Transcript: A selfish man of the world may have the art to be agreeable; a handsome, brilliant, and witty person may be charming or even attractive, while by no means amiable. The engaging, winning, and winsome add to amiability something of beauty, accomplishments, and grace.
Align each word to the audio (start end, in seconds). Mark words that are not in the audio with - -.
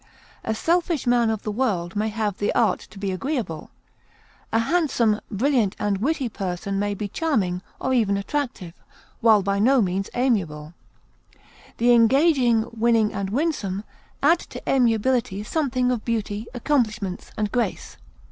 A 0.43 0.55
selfish 0.55 1.05
man 1.05 1.29
of 1.29 1.43
the 1.43 1.51
world 1.51 1.95
may 1.95 2.09
have 2.09 2.39
the 2.39 2.51
art 2.55 2.79
to 2.89 2.97
be 2.97 3.11
agreeable; 3.11 3.69
a 4.51 4.57
handsome, 4.57 5.21
brilliant, 5.29 5.75
and 5.77 5.99
witty 5.99 6.27
person 6.27 6.79
may 6.79 6.95
be 6.95 7.07
charming 7.07 7.61
or 7.79 7.93
even 7.93 8.17
attractive, 8.17 8.73
while 9.19 9.43
by 9.43 9.59
no 9.59 9.79
means 9.79 10.09
amiable. 10.15 10.73
The 11.77 11.93
engaging, 11.93 12.65
winning, 12.75 13.13
and 13.13 13.29
winsome 13.29 13.83
add 14.23 14.39
to 14.39 14.67
amiability 14.67 15.43
something 15.43 15.91
of 15.91 16.03
beauty, 16.03 16.47
accomplishments, 16.51 17.29
and 17.37 17.51
grace. 17.51 17.97